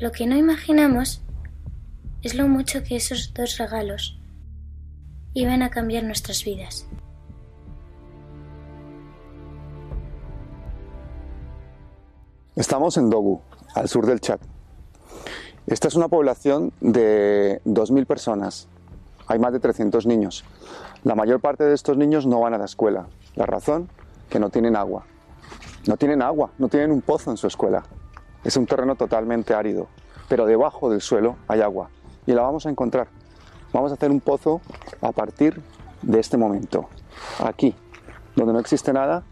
[0.09, 1.21] Lo que no imaginamos
[2.23, 4.19] es lo mucho que esos dos regalos
[5.35, 6.87] iban a cambiar nuestras vidas.
[12.55, 13.39] Estamos en Dogu,
[13.75, 14.39] al sur del Chad.
[15.67, 18.67] Esta es una población de 2.000 personas.
[19.27, 20.43] Hay más de 300 niños.
[21.03, 23.05] La mayor parte de estos niños no van a la escuela.
[23.35, 23.89] La razón,
[24.27, 25.05] que no tienen agua.
[25.85, 27.83] No tienen agua, no tienen un pozo en su escuela.
[28.43, 29.89] Es un terreno totalmente árido,
[30.29, 31.89] pero debajo del suelo hay agua
[32.25, 33.07] y la vamos a encontrar.
[33.73, 34.61] Vamos a hacer un pozo
[35.01, 35.61] a partir
[36.01, 36.87] de este momento,
[37.43, 37.75] aquí,
[38.35, 39.23] donde no existe nada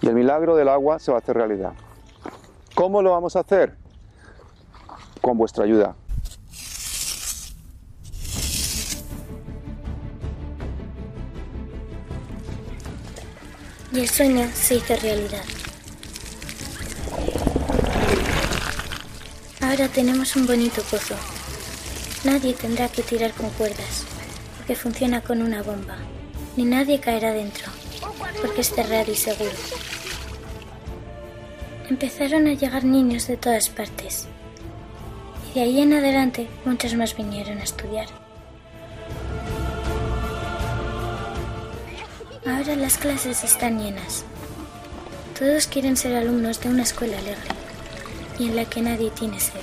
[0.00, 1.72] y el milagro del agua se va a hacer realidad.
[2.74, 3.76] ¿Cómo lo vamos a hacer?
[5.20, 5.94] Con vuestra ayuda.
[13.90, 15.57] Y el sueño se hizo realidad.
[19.68, 21.14] Ahora tenemos un bonito pozo.
[22.24, 24.04] Nadie tendrá que tirar con cuerdas,
[24.56, 25.98] porque funciona con una bomba.
[26.56, 27.66] Ni nadie caerá dentro,
[28.40, 29.52] porque es cerrado y seguro.
[31.90, 34.26] Empezaron a llegar niños de todas partes.
[35.50, 38.06] Y de ahí en adelante muchos más vinieron a estudiar.
[42.46, 44.24] Ahora las clases están llenas.
[45.38, 47.57] Todos quieren ser alumnos de una escuela alegre
[48.38, 49.60] y en la que nadie tiene sed.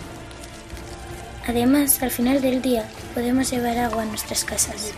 [1.47, 4.93] Además, al final del día podemos llevar agua a nuestras casas.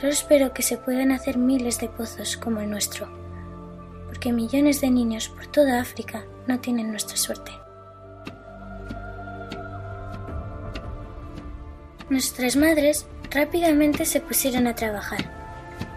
[0.00, 3.06] Solo espero que se puedan hacer miles de pozos como el nuestro,
[4.06, 7.59] porque millones de niños por toda África no tienen nuestra suerte.
[12.10, 15.30] Nuestras madres rápidamente se pusieron a trabajar,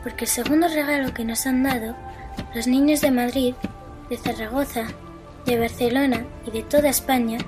[0.03, 1.95] porque el segundo regalo que nos han dado,
[2.53, 3.55] los niños de Madrid,
[4.11, 4.83] de Zaragoza,
[5.47, 7.39] de Barcelona y de toda España,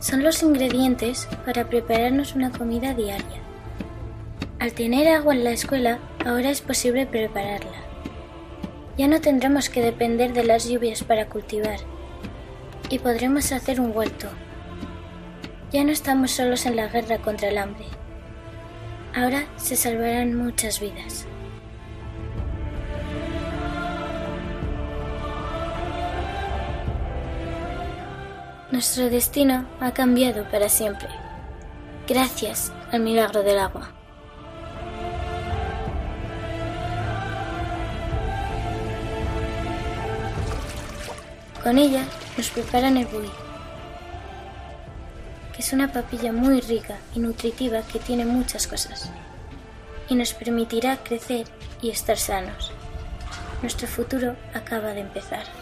[0.00, 3.40] son los ingredientes para prepararnos una comida diaria.
[4.58, 7.86] Al tener agua en la escuela, ahora es posible prepararla.
[8.98, 11.78] Ya no tendremos que depender de las lluvias para cultivar
[12.90, 14.28] y podremos hacer un huerto.
[15.72, 17.86] Ya no estamos solos en la guerra contra el hambre.
[19.14, 21.26] Ahora se salvarán muchas vidas.
[28.70, 31.08] Nuestro destino ha cambiado para siempre,
[32.06, 33.90] gracias al milagro del agua.
[41.64, 42.04] Con ella
[42.38, 43.28] nos preparan el buey,
[45.60, 49.10] es una papilla muy rica y nutritiva que tiene muchas cosas
[50.08, 51.46] y nos permitirá crecer
[51.82, 52.72] y estar sanos.
[53.60, 55.59] Nuestro futuro acaba de empezar.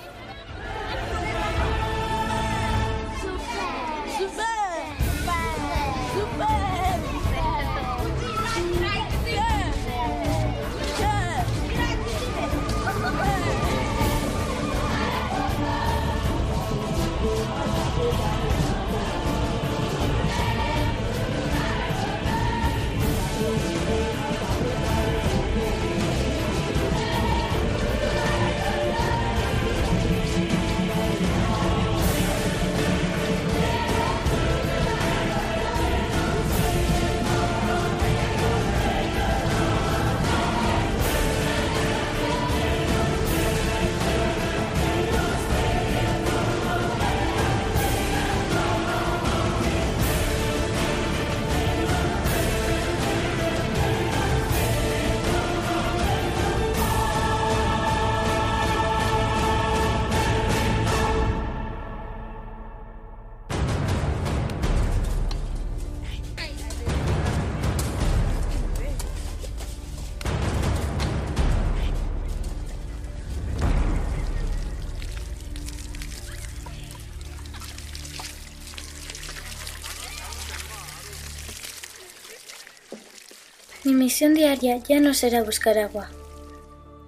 [83.98, 86.08] Misión diaria ya no será buscar agua.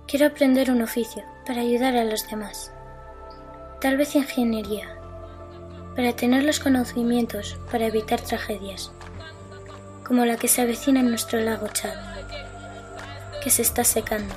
[0.09, 2.73] Quiero aprender un oficio para ayudar a los demás.
[3.81, 4.89] Tal vez ingeniería,
[5.95, 8.91] para tener los conocimientos para evitar tragedias,
[10.05, 11.95] como la que se avecina en nuestro lago Chad,
[13.43, 14.35] que se está secando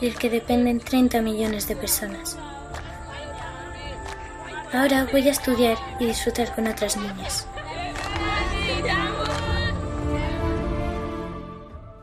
[0.00, 2.36] y del que dependen 30 millones de personas.
[4.72, 7.46] Ahora voy a estudiar y disfrutar con otras niñas.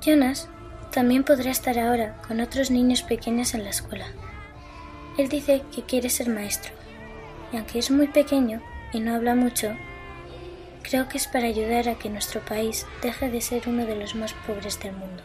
[0.05, 0.49] Jonas
[0.91, 4.07] también podrá estar ahora con otros niños pequeños en la escuela.
[5.17, 6.73] Él dice que quiere ser maestro,
[7.51, 9.75] y aunque es muy pequeño y no habla mucho,
[10.81, 14.13] creo que es para ayudar a que nuestro país deje de ser uno de los
[14.15, 15.23] más pobres del mundo.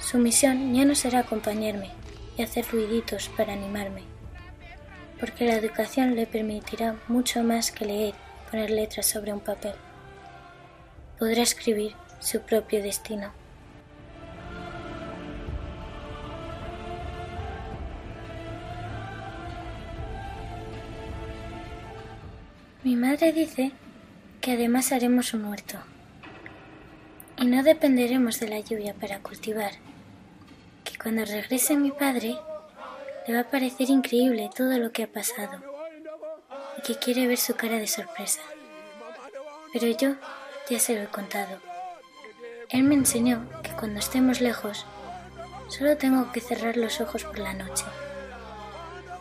[0.00, 1.90] Su misión ya no será acompañarme
[2.36, 4.02] y hacer ruiditos para animarme,
[5.20, 8.14] porque la educación le permitirá mucho más que leer
[8.50, 9.74] poner letras sobre un papel.
[11.20, 13.30] Podrá escribir su propio destino.
[22.82, 23.72] Mi madre dice
[24.40, 25.76] que además haremos un huerto
[27.36, 29.72] y no dependeremos de la lluvia para cultivar,
[30.84, 32.34] que cuando regrese mi padre
[33.28, 35.60] le va a parecer increíble todo lo que ha pasado
[36.78, 38.40] y que quiere ver su cara de sorpresa.
[39.74, 40.16] Pero yo
[40.70, 41.58] ya se lo he contado.
[42.68, 44.86] Él me enseñó que cuando estemos lejos,
[45.68, 47.84] solo tengo que cerrar los ojos por la noche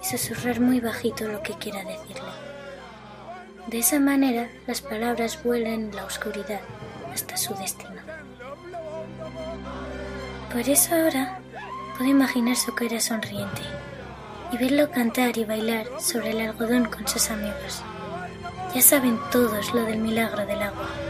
[0.01, 2.29] y susurrar muy bajito lo que quiera decirle.
[3.65, 6.61] De esa manera las palabras vuelan en la oscuridad
[7.11, 7.99] hasta su destino.
[10.53, 11.39] Por eso ahora
[11.97, 13.61] puedo imaginar su cara sonriente
[14.51, 17.81] y verlo cantar y bailar sobre el algodón con sus amigos.
[18.75, 21.08] Ya saben todos lo del milagro del agua.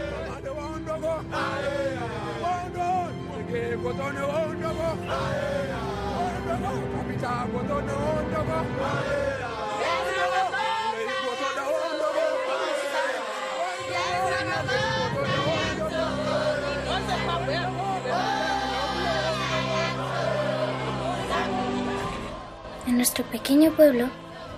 [22.86, 24.08] En nuestro pequeño pueblo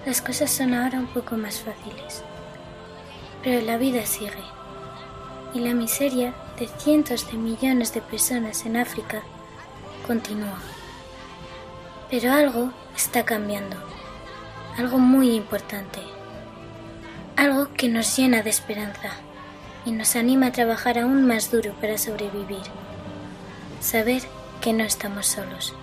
[0.04, 2.24] las cosas son ahora un poco más fáciles.
[3.44, 4.32] Pero la vida sigue.
[5.54, 9.20] Y la miseria de cientos de millones de personas en África
[10.06, 10.60] continúa.
[12.08, 13.76] Pero algo está cambiando.
[14.78, 15.98] Algo muy importante.
[17.34, 19.10] Algo que nos llena de esperanza
[19.84, 22.62] y nos anima a trabajar aún más duro para sobrevivir.
[23.80, 24.22] Saber
[24.60, 25.74] que no estamos solos.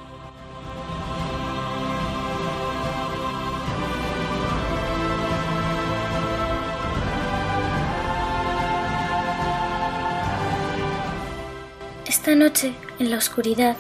[12.30, 13.76] Esta noche, en la oscuridad,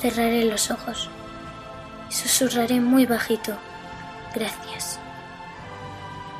[0.00, 1.10] cerraré los ojos
[2.08, 3.52] y susurraré muy bajito,
[4.34, 4.98] gracias,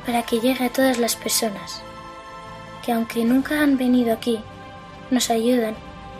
[0.03, 1.83] para que llegue a todas las personas
[2.83, 4.39] que aunque nunca han venido aquí,
[5.11, 5.75] nos ayudan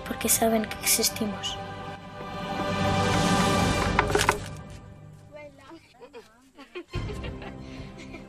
[0.07, 1.57] porque saben que existimos.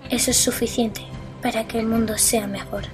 [0.08, 1.02] Eso es suficiente
[1.42, 2.84] para que el mundo sea mejor.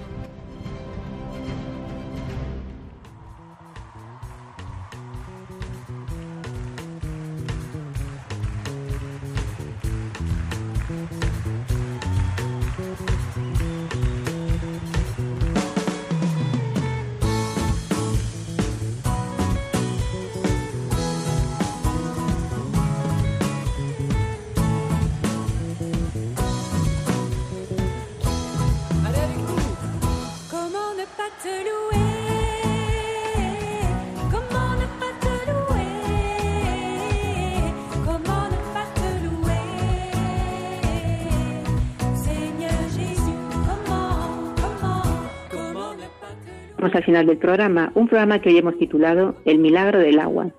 [46.93, 50.51] Al final del programa, un programa que hoy hemos titulado El milagro del agua.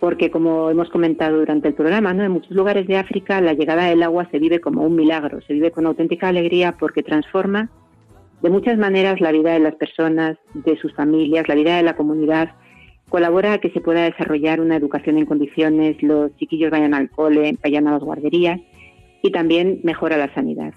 [0.00, 2.22] Porque como hemos comentado durante el programa, ¿no?
[2.22, 5.54] en muchos lugares de África la llegada del agua se vive como un milagro, se
[5.54, 7.70] vive con auténtica alegría porque transforma
[8.42, 11.96] de muchas maneras la vida de las personas, de sus familias, la vida de la
[11.96, 12.50] comunidad,
[13.08, 17.56] colabora a que se pueda desarrollar una educación en condiciones, los chiquillos vayan al cole,
[17.62, 18.60] vayan a las guarderías
[19.22, 20.74] y también mejora la sanidad.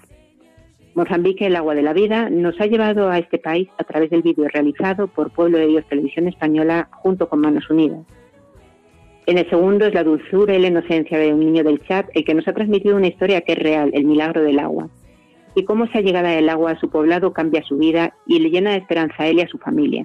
[0.98, 4.22] Mozambique, el agua de la vida, nos ha llevado a este país a través del
[4.22, 8.04] vídeo realizado por Pueblo de Dios Televisión Española junto con Manos Unidas.
[9.26, 12.24] En el segundo es la dulzura y la inocencia de un niño del chat el
[12.24, 14.88] que nos ha transmitido una historia que es real, el milagro del agua,
[15.54, 18.72] y cómo esa llegada del agua a su poblado cambia su vida y le llena
[18.72, 20.04] de esperanza a él y a su familia.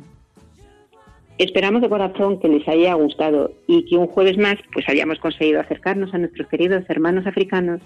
[1.40, 5.60] Esperamos de corazón que les haya gustado y que un jueves más pues hayamos conseguido
[5.60, 7.82] acercarnos a nuestros queridos hermanos africanos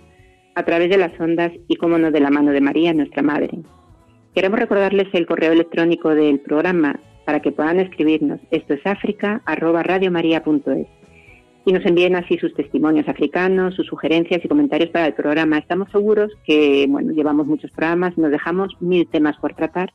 [0.58, 3.60] a través de las ondas y, como no, de la mano de María, nuestra Madre.
[4.34, 8.40] Queremos recordarles el correo electrónico del programa para que puedan escribirnos.
[8.50, 9.44] Esto es áfrica
[11.64, 15.60] y nos envíen así sus testimonios africanos, sus sugerencias y comentarios para el programa.
[15.60, 19.94] Estamos seguros que, bueno, llevamos muchos programas, nos dejamos mil temas por tratar,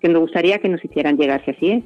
[0.00, 1.84] que nos gustaría que nos hicieran llegar si así es.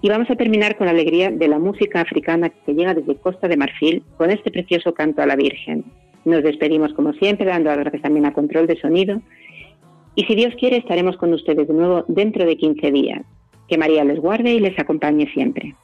[0.00, 3.48] Y vamos a terminar con la alegría de la música africana que llega desde Costa
[3.48, 5.84] de Marfil con este precioso canto a la Virgen.
[6.28, 9.22] Nos despedimos como siempre, dando las gracias también a Control de Sonido.
[10.14, 13.22] Y si Dios quiere, estaremos con ustedes de nuevo dentro de 15 días.
[13.66, 15.74] Que María les guarde y les acompañe siempre.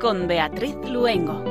[0.00, 1.43] Con Beatriz Luengo.